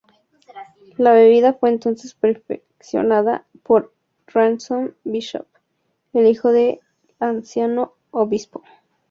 La 0.97 1.11
bebida 1.13 1.53
fue 1.53 1.69
entonces 1.69 2.15
perfeccionada 2.15 3.45
por 3.61 3.93
Ransom 4.25 4.93
Bishop, 5.03 5.45
el 6.13 6.25
hijo 6.25 6.51
del 6.51 6.79
anciano 7.19 7.93
obispo. 8.09 8.63